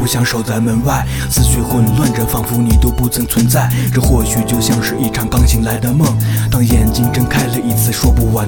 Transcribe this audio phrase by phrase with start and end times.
[0.00, 3.70] 不想守在门外，思绪混乱着，仿佛你都不曾存在。
[3.92, 6.08] 这或许就像是一场刚醒来的梦。
[6.50, 7.89] 当眼睛睁开了一次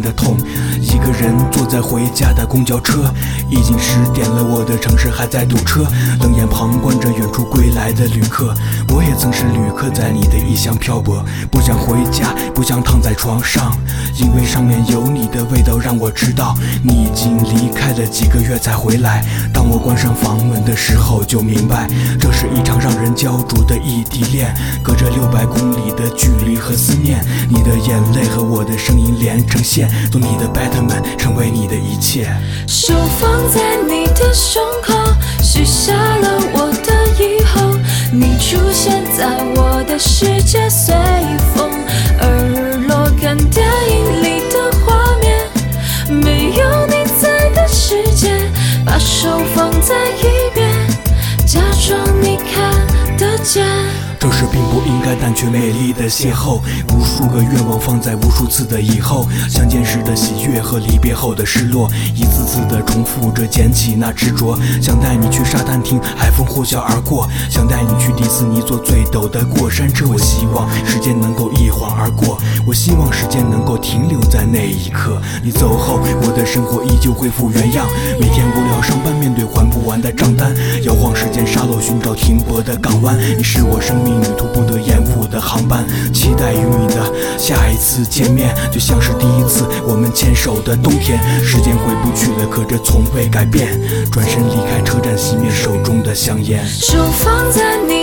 [0.00, 0.36] 的痛，
[0.80, 3.12] 一个人坐在回家的公交车，
[3.50, 5.84] 已经十点了，我的城市还在堵车，
[6.20, 8.54] 冷眼旁观着远处归来的旅客。
[8.94, 13.76] 我也曾是旅客，在你的异乡漂泊，不想回家，不想躺在床上，
[14.18, 19.24] 因为上面有你的味道，让我知道你已经离开了几个月才回来。
[19.52, 21.88] 当我关上房门的时候，就明白
[22.20, 32.28] 这是一场让人焦灼的异地恋，隔着六百公里的距离和思念，你的眼泪和我的声音连成线，做你的 Batman，成为你的一切。
[32.66, 34.94] 手放在你的胸口，
[35.42, 37.78] 许下了我的以后，
[38.12, 40.94] 你出现在我的世界随
[41.54, 41.70] 风，
[42.20, 45.50] 而落看电影里的画面，
[46.08, 48.50] 没有你在的世界，
[48.84, 50.51] 把手放在一，
[51.52, 52.72] 假装你看
[53.18, 53.62] 得见。
[54.18, 56.60] 这是并不应该但却美丽的邂逅，
[56.94, 64.56] 无数个愿望放在无数次的以后，相见时的喜悦和离别后的失落，一次次的重复着捡起那执着。
[64.80, 70.06] 想带你去沙滩听海风呼啸而过，想带你去迪士尼坐最陡的过山车。
[70.08, 75.20] 我希望时间能够一晃而过，我希望时间能够停留在那一刻。
[75.42, 77.84] 你走后，我的生活依旧恢复原样，
[78.20, 79.68] 每天无聊上班，面对环
[80.02, 83.16] 的账单，摇晃时间沙漏，寻找停泊的港湾。
[83.38, 84.20] 你是我生命。
[84.20, 91.18] 旅途不得延误的航班，期待与你的下一次见面，就像是第一次我们牵手的冬天。
[91.42, 93.80] 时间回不去了，可这从未改变。
[94.10, 96.66] 转身离开车站，熄灭手中的香烟。
[96.66, 98.01] 手放在你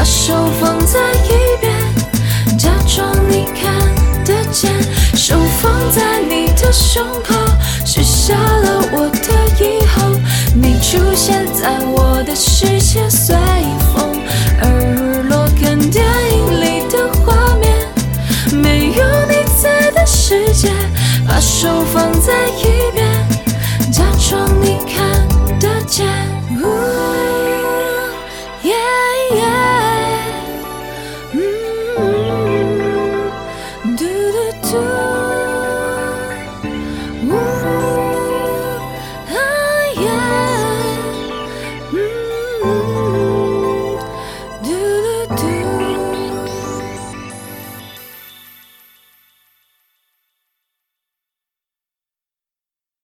[0.00, 1.70] 把手放在一边，
[2.56, 3.70] 假装你看
[4.24, 4.72] 得见。
[5.14, 7.34] 手放在你的胸口，
[7.84, 10.18] 许下了我的以后，
[10.54, 13.36] 你出现在我的世界随
[13.92, 14.18] 风，
[14.62, 16.02] 而落看电
[16.32, 17.76] 影里的画面，
[18.54, 20.72] 没有你在的世界，
[21.28, 23.06] 把手放在一边，
[23.92, 25.09] 假装你看
[34.70, 35.09] to